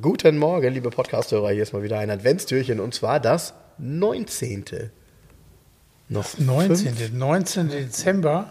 Guten 0.00 0.38
Morgen, 0.38 0.72
liebe 0.74 0.90
Podcast-Hörer. 0.90 1.50
Hier 1.50 1.62
ist 1.62 1.72
mal 1.72 1.82
wieder 1.82 1.98
ein 1.98 2.10
Adventstürchen 2.10 2.78
und 2.80 2.94
zwar 2.94 3.20
das 3.20 3.54
19. 3.78 4.90
Noch 6.08 6.38
19. 6.38 6.94
fünf- 6.94 7.12
19. 7.12 7.68
Dezember, 7.68 8.50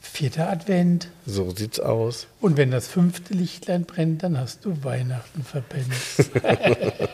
vierter 0.00 0.48
Advent. 0.50 1.08
So 1.26 1.50
sieht's 1.50 1.78
aus. 1.78 2.26
Und 2.40 2.56
wenn 2.56 2.70
das 2.70 2.88
fünfte 2.88 3.34
Lichtlein 3.34 3.84
brennt, 3.84 4.22
dann 4.22 4.38
hast 4.38 4.64
du 4.64 4.82
Weihnachten 4.82 5.42
verpennt. 5.44 5.92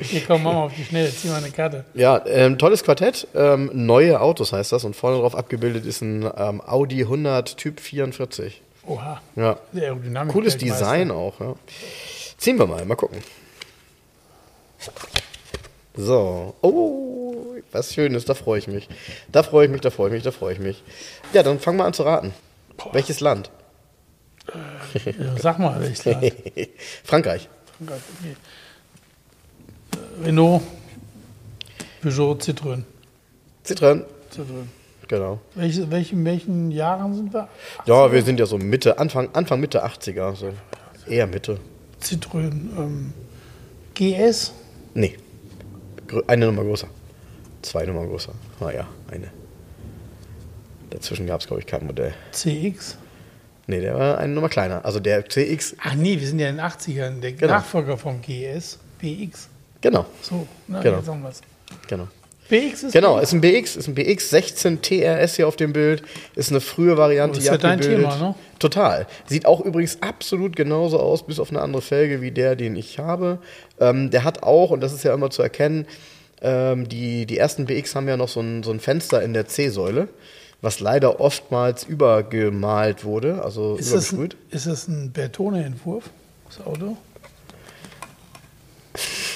Hier 0.00 0.22
komm, 0.26 0.42
mach 0.42 0.52
mal 0.52 0.62
auf 0.64 0.74
die 0.74 0.84
Schnelle, 0.84 1.10
zieh 1.10 1.28
mal 1.28 1.36
eine 1.42 1.50
Karte. 1.50 1.84
Ja, 1.94 2.22
ähm, 2.26 2.58
tolles 2.58 2.82
Quartett. 2.84 3.26
Ähm, 3.34 3.70
neue 3.72 4.20
Autos 4.20 4.52
heißt 4.52 4.72
das 4.72 4.84
und 4.84 4.94
vorne 4.94 5.18
drauf 5.18 5.34
abgebildet 5.34 5.86
ist 5.86 6.02
ein 6.02 6.28
ähm, 6.36 6.60
Audi 6.60 7.02
100 7.02 7.56
Typ 7.56 7.80
44. 7.80 8.62
Oha, 8.84 9.20
Ja, 9.36 9.58
cooles. 10.28 10.56
Design 10.56 11.10
auch. 11.12 11.38
Ja. 11.40 11.54
Ziehen 12.42 12.58
wir 12.58 12.66
mal, 12.66 12.84
mal 12.84 12.96
gucken. 12.96 13.22
So, 15.94 16.56
oh, 16.60 17.54
was 17.70 17.94
Schönes, 17.94 18.24
da 18.24 18.34
freue 18.34 18.58
ich 18.58 18.66
mich. 18.66 18.88
Da 19.30 19.44
freue 19.44 19.66
ich 19.66 19.70
mich, 19.70 19.80
da 19.80 19.90
freue 19.90 20.08
ich 20.08 20.14
mich, 20.14 20.24
da 20.24 20.32
freue 20.32 20.54
ich 20.54 20.58
mich. 20.58 20.82
Ja, 21.32 21.44
dann 21.44 21.60
fangen 21.60 21.78
wir 21.78 21.84
an 21.84 21.92
zu 21.92 22.02
raten. 22.02 22.34
Welches 22.90 23.20
Land? 23.20 23.52
Ja, 25.04 25.36
sag 25.38 25.60
mal, 25.60 25.80
welches 25.82 26.04
Land? 26.04 26.24
Frankreich. 27.04 27.48
Frankreich, 27.76 28.02
okay. 28.18 28.36
Äh, 29.92 30.24
Renault, 30.24 30.62
Peugeot, 32.02 32.38
Citroën. 32.40 32.82
Citroën. 33.64 34.04
Citroën. 34.34 34.66
Genau. 35.06 35.38
Welche, 35.54 35.88
welchen, 35.92 36.24
welchen 36.24 36.72
Jahren 36.72 37.14
sind 37.14 37.32
wir? 37.32 37.48
Ja, 37.86 38.10
wir 38.10 38.24
sind 38.24 38.40
ja 38.40 38.46
so 38.46 38.58
Mitte, 38.58 38.98
Anfang, 38.98 39.28
Anfang 39.32 39.60
Mitte 39.60 39.84
80er. 39.86 40.34
So. 40.34 40.52
Eher 41.06 41.28
Mitte. 41.28 41.60
Citroën. 42.02 42.52
Ähm, 42.78 43.12
GS, 43.94 44.52
Nee. 44.94 45.16
Eine 46.26 46.46
Nummer 46.46 46.62
größer. 46.64 46.88
Zwei 47.62 47.86
Nummer 47.86 48.06
größer. 48.06 48.32
Ah 48.60 48.70
ja, 48.70 48.86
eine. 49.10 49.28
Dazwischen 50.90 51.26
gab 51.26 51.40
es, 51.40 51.46
glaube 51.46 51.60
ich, 51.60 51.66
kein 51.66 51.86
Modell. 51.86 52.12
CX. 52.32 52.96
Nee, 53.66 53.80
der 53.80 53.94
war 53.98 54.18
eine 54.18 54.32
Nummer 54.34 54.48
kleiner. 54.48 54.84
Also 54.84 55.00
der 55.00 55.24
CX, 55.26 55.76
Ach 55.82 55.94
nee, 55.94 56.18
wir 56.20 56.26
sind 56.26 56.38
ja 56.38 56.48
in 56.50 56.56
den 56.56 56.64
80ern. 56.66 57.20
Der 57.20 57.32
Genau. 57.32 57.54
Nachfolger 57.54 57.96
vom 57.96 58.20
GS, 58.20 58.78
BX. 59.00 59.48
genau, 59.80 60.04
So, 60.20 60.46
na, 60.68 60.82
Genau. 60.82 60.98
jetzt 60.98 61.08
haben 61.08 61.22
wir's. 61.22 61.40
genau. 61.88 62.08
BX 62.52 62.82
ist 62.82 62.92
Genau, 62.92 63.18
ist 63.18 63.32
ein 63.32 63.40
BX, 63.40 63.76
ist 63.76 63.88
ein 63.88 63.94
BX 63.94 64.28
16 64.28 64.82
TRS 64.82 65.36
hier 65.36 65.48
auf 65.48 65.56
dem 65.56 65.72
Bild. 65.72 66.02
Ist 66.36 66.50
eine 66.50 66.60
frühe 66.60 66.98
Variante. 66.98 67.38
Oh, 67.38 67.40
ist 67.40 67.46
ja 67.46 67.56
dein. 67.56 67.80
Thema, 67.80 68.14
ne? 68.16 68.34
Total. 68.58 69.06
Sieht 69.26 69.46
auch 69.46 69.62
übrigens 69.62 70.02
absolut 70.02 70.54
genauso 70.54 71.00
aus, 71.00 71.26
bis 71.26 71.40
auf 71.40 71.48
eine 71.48 71.62
andere 71.62 71.80
Felge 71.80 72.20
wie 72.20 72.30
der, 72.30 72.54
den 72.54 72.76
ich 72.76 72.98
habe. 72.98 73.38
Ähm, 73.80 74.10
der 74.10 74.24
hat 74.24 74.42
auch, 74.42 74.70
und 74.70 74.82
das 74.82 74.92
ist 74.92 75.02
ja 75.02 75.14
immer 75.14 75.30
zu 75.30 75.42
erkennen, 75.42 75.86
ähm, 76.42 76.88
die, 76.90 77.24
die 77.24 77.38
ersten 77.38 77.64
BX 77.64 77.94
haben 77.94 78.06
ja 78.06 78.18
noch 78.18 78.28
so 78.28 78.40
ein, 78.40 78.62
so 78.62 78.70
ein 78.70 78.80
Fenster 78.80 79.22
in 79.22 79.32
der 79.32 79.46
C-Säule, 79.46 80.08
was 80.60 80.80
leider 80.80 81.20
oftmals 81.20 81.84
übergemalt 81.84 83.04
wurde, 83.04 83.42
also 83.42 83.76
Ist 83.76 83.94
das, 83.94 84.12
ein, 84.12 84.18
übergesprüht. 84.18 84.36
ist 84.50 84.66
das 84.66 84.88
ein 84.88 85.10
Bertone-Entwurf, 85.12 86.10
das 86.48 86.66
Auto? 86.66 86.98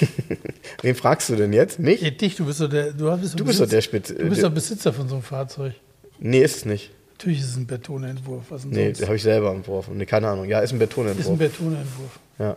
Wen 0.83 0.95
fragst 0.95 1.29
du 1.29 1.37
denn 1.37 1.53
jetzt? 1.53 1.79
Mich? 1.79 2.01
Ja, 2.03 2.11
dich, 2.11 2.37
du 2.37 2.45
bist 2.47 2.61
doch 2.61 2.69
der, 2.69 2.93
du 2.93 3.17
bist, 3.19 3.39
Du 3.39 3.45
bist 3.45 3.61
doch 3.61 3.69
der 3.69 3.81
Spitz- 3.83 4.15
Du 4.15 4.29
bist 4.29 4.43
doch 4.43 4.51
Besitzer 4.51 4.93
von 4.93 5.09
so 5.09 5.15
einem 5.17 5.23
Fahrzeug. 5.25 5.75
Nee, 6.19 6.41
ist 6.43 6.57
es 6.59 6.65
nicht. 6.65 6.91
Natürlich 7.13 7.41
ist 7.41 7.51
es 7.51 7.57
ein 7.57 7.67
Bertone-Entwurf. 7.67 8.45
Was 8.51 8.63
denn 8.63 8.71
Nee, 8.73 8.93
den 8.93 9.05
habe 9.07 9.17
ich 9.17 9.23
selber 9.23 9.53
entworfen. 9.53 9.97
Nee, 9.97 10.07
keine 10.07 10.29
Ahnung. 10.29 10.47
Ja, 10.47 10.61
ist 10.61 10.73
ein 10.73 10.81
ist 10.81 11.29
ein 11.29 11.39
Betonentwurf. 11.39 12.19
Ja. 12.39 12.57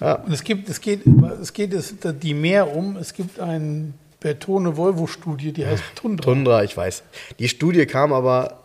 Ja, 0.00 0.14
Und 0.16 0.32
es 0.32 0.44
gibt, 0.44 0.68
es 0.68 0.80
geht, 0.80 1.00
es 1.40 1.52
geht 1.52 1.72
es, 1.72 1.94
die 2.22 2.34
mehr 2.34 2.74
um. 2.74 2.96
Es 2.96 3.12
gibt 3.14 3.40
eine 3.40 3.92
Bertone-Volvo-Studie, 4.20 5.52
die 5.52 5.66
heißt 5.66 5.82
Tundra. 5.94 6.24
Tundra, 6.24 6.64
ich 6.64 6.76
weiß. 6.76 7.02
Die 7.38 7.48
Studie 7.48 7.86
kam 7.86 8.12
aber, 8.12 8.60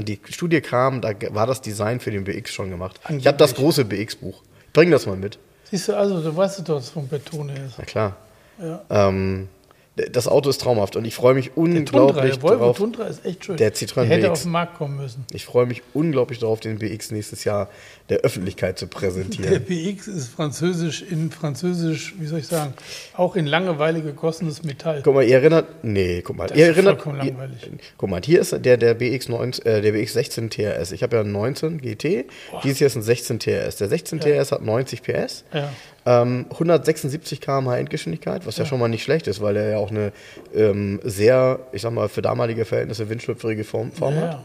die 0.00 0.18
Studie 0.30 0.60
kam, 0.60 1.00
da 1.00 1.12
war 1.30 1.46
das 1.46 1.60
Design 1.60 2.00
für 2.00 2.10
den 2.10 2.24
BX 2.24 2.52
schon 2.52 2.70
gemacht. 2.70 3.00
Ich 3.18 3.26
habe 3.26 3.36
das 3.38 3.50
Angeblich. 3.50 3.54
große 3.56 3.84
BX-Buch. 3.84 4.42
Bring 4.72 4.90
das 4.90 5.06
mal 5.06 5.16
mit. 5.16 5.38
Siehst 5.70 5.88
du, 5.88 5.96
also, 5.96 6.22
du 6.22 6.36
weißt 6.36 6.68
doch, 6.68 6.76
was 6.76 6.90
von 6.90 7.08
Bertone 7.08 7.52
ist. 7.66 7.78
Na 7.78 7.84
klar. 7.84 8.16
Ja. 8.58 8.80
Ähm, 8.90 9.48
das 9.96 10.28
Auto 10.28 10.50
ist 10.50 10.60
traumhaft 10.60 10.94
und 10.96 11.04
ich 11.06 11.14
freue 11.14 11.32
mich 11.34 11.46
Der 11.46 11.54
Tundra, 11.54 11.70
unglaublich 12.02 12.38
der 12.38 12.50
darauf. 12.50 12.76
Tundra 12.76 13.04
ist 13.06 13.24
echt 13.24 13.44
schön. 13.46 13.56
Der 13.56 13.72
Citroën 13.74 14.04
hätte 14.04 14.22
BX. 14.26 14.30
auf 14.30 14.42
den 14.42 14.50
Markt 14.52 14.76
kommen 14.76 14.96
müssen. 14.98 15.24
Ich 15.32 15.46
freue 15.46 15.64
mich 15.66 15.82
unglaublich 15.94 16.38
darauf, 16.38 16.60
den 16.60 16.78
BX 16.78 17.12
nächstes 17.12 17.44
Jahr 17.44 17.70
der 18.10 18.18
Öffentlichkeit 18.18 18.78
zu 18.78 18.86
Der 18.86 18.94
präsentieren. 18.94 19.64
BX 19.64 20.06
ist 20.08 20.28
französisch 20.28 21.02
in 21.02 21.30
französisch, 21.30 22.14
wie 22.18 22.26
soll 22.26 22.40
ich 22.40 22.46
sagen, 22.46 22.74
auch 23.14 23.36
in 23.36 23.46
Langeweile 23.46 24.02
gegossenes 24.02 24.62
Metall. 24.62 25.00
Guck 25.02 25.14
mal, 25.14 25.24
ihr 25.24 25.36
erinnert, 25.36 25.82
nee, 25.82 26.20
guck 26.22 26.36
mal, 26.36 26.46
Das 26.46 26.56
ihr 26.58 26.66
ist 26.68 26.76
erinnert, 26.76 27.00
vollkommen 27.02 27.24
ihr, 27.26 27.32
langweilig. 27.32 27.58
guck 27.96 28.10
mal, 28.10 28.20
hier 28.22 28.40
ist 28.42 28.52
der, 28.64 28.76
der 28.76 28.94
BX 28.94 29.28
9, 29.30 29.52
äh, 29.64 29.80
der 29.80 29.92
BX 29.92 30.12
16 30.12 30.50
TRS. 30.50 30.92
Ich 30.92 31.02
habe 31.02 31.16
ja 31.16 31.22
einen 31.22 31.32
19 31.32 31.80
GT, 31.80 32.26
dieses 32.62 32.78
hier 32.78 32.86
ist 32.86 32.96
ein 32.96 33.02
16 33.02 33.38
TRS. 33.40 33.76
Der 33.76 33.88
16 33.88 34.20
TRS 34.20 34.52
hat 34.52 34.62
90 34.62 35.02
PS, 35.02 35.44
Ja. 35.52 35.68
ähm, 36.04 36.46
176 36.50 37.40
km/h 37.40 37.76
Endgeschwindigkeit, 37.78 38.46
was 38.46 38.56
ja. 38.58 38.66
schon 38.66 38.78
mal 38.78 38.88
nicht 38.88 39.02
schlecht 39.02 39.26
ist, 39.26 39.40
weil 39.40 39.56
er 39.56 39.70
ja 39.70 39.76
auch 39.78 39.85
eine 39.90 40.12
ähm, 40.54 41.00
sehr, 41.02 41.60
ich 41.72 41.82
sag 41.82 41.92
mal, 41.92 42.08
für 42.08 42.22
damalige 42.22 42.64
Verhältnisse 42.64 43.08
windschlüpfrige 43.08 43.64
Form, 43.64 43.92
Form 43.92 44.14
Ja, 44.14 44.22
hat. 44.22 44.40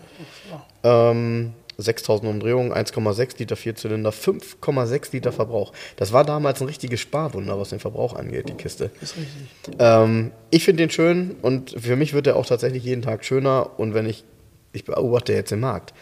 Ähm, 0.84 1.54
6000 1.78 2.30
Umdrehungen, 2.30 2.72
1,6 2.74 3.40
Liter 3.40 3.56
Vierzylinder, 3.56 4.12
5,6 4.12 5.10
Liter 5.14 5.32
Verbrauch. 5.32 5.74
Das 5.96 6.14
war 6.14 6.24
damals 6.24 6.62
ein 6.62 6.68
richtiges 6.68 7.00
Sparwunder, 7.00 7.60
was 7.60 7.70
den 7.70 7.80
Verbrauch 7.80 8.16
angeht, 8.16 8.50
die 8.50 8.54
Kiste. 8.54 8.92
ist 9.02 9.18
richtig. 9.18 9.76
Ähm, 9.80 10.32
ich 10.50 10.64
finde 10.64 10.84
den 10.84 10.90
schön 10.90 11.36
und 11.42 11.76
für 11.80 11.96
mich 11.96 12.14
wird 12.14 12.28
er 12.28 12.36
auch 12.36 12.46
tatsächlich 12.46 12.84
jeden 12.84 13.02
Tag 13.02 13.26
schöner. 13.26 13.80
Und 13.80 13.94
wenn 13.94 14.06
ich, 14.06 14.24
ich 14.74 14.86
beobachte 14.86 15.34
jetzt 15.34 15.52
den 15.52 15.60
Markt. 15.60 15.94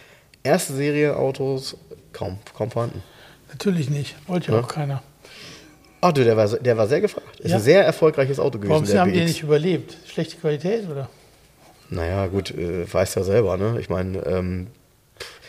Erste 0.44 0.74
Serie 0.74 1.18
Autos 1.18 1.78
kaum, 2.14 2.40
kaum 2.56 2.72
vorhanden. 2.72 3.04
Natürlich 3.50 3.90
nicht. 3.90 4.16
Wollte 4.28 4.52
ja 4.52 4.60
auch 4.60 4.68
keiner. 4.68 5.04
Ach 6.02 6.12
du, 6.14 6.24
der 6.24 6.38
war, 6.38 6.48
der 6.48 6.78
war 6.78 6.88
sehr 6.88 7.02
gefragt. 7.02 7.40
Ist 7.40 7.52
Ja. 7.52 7.58
ein 7.58 7.62
sehr 7.64 7.84
erfolgreiches 7.84 8.40
Auto 8.40 8.58
gewesen, 8.58 8.70
Warum 8.72 8.86
der 8.86 9.02
haben 9.02 9.12
die 9.12 9.20
BX. 9.20 9.28
nicht 9.30 9.44
überlebt? 9.44 9.98
Schlechte 10.08 10.38
Qualität, 10.38 10.90
oder? 10.90 11.10
Naja, 11.90 12.28
gut, 12.28 12.52
äh, 12.52 12.92
weißt 12.92 13.16
ja 13.18 13.24
selber, 13.24 13.58
ne? 13.58 13.78
Ich 13.80 13.90
meine, 13.90 14.20
ähm, 14.26 14.68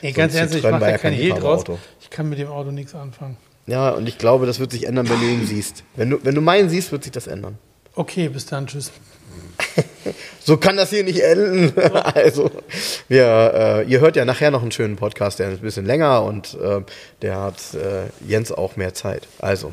So 0.03 0.13
ganz 0.13 0.33
ein 0.35 0.39
ernst, 0.41 0.55
ich 0.55 0.63
mache 0.63 0.91
ja 0.91 0.99
kein 0.99 1.13
Hehl 1.13 1.35
draus. 1.35 1.65
Ich 2.01 2.11
kann 2.11 2.29
mit 2.29 2.39
dem 2.39 2.49
Auto 2.49 2.71
nichts 2.71 2.95
anfangen. 2.95 3.37
ja, 3.67 3.91
und 3.91 4.09
ich 4.09 4.19
glaube, 4.19 4.47
das 4.47 4.59
wird 4.59 4.73
sich 4.73 4.87
ändern, 4.87 5.09
wenn 5.09 5.21
du 5.21 5.27
ihn 5.27 5.47
siehst. 5.47 5.85
Wenn 5.97 6.11
du, 6.11 6.19
wenn 6.25 6.35
du 6.35 6.41
meinen 6.41 6.69
siehst, 6.69 6.91
wird 6.93 7.05
sich 7.05 7.13
das 7.13 7.27
ändern. 7.27 7.59
Okay, 7.95 8.29
bis 8.29 8.47
dann, 8.47 8.67
tschüss. 8.67 8.91
So 10.43 10.57
kann 10.57 10.77
das 10.79 10.91
hier 10.91 11.05
nicht 11.05 11.21
enden. 11.23 11.79
also, 11.93 12.51
wir, 13.09 13.85
äh, 13.87 13.91
ihr 13.91 14.01
hört 14.01 14.17
ja 14.17 14.25
nachher 14.25 14.51
noch 14.51 14.63
einen 14.63 14.73
schönen 14.73 14.97
Podcast, 14.97 15.39
der 15.39 15.51
ist 15.51 15.59
ein 15.59 15.63
bisschen 15.63 15.85
länger 15.87 16.23
und 16.25 16.55
äh, 16.55 16.81
der 17.23 17.37
hat 17.39 17.57
äh, 17.75 18.07
Jens 18.27 18.51
auch 18.51 18.77
mehr 18.77 18.95
Zeit. 18.95 19.29
Also, 19.39 19.73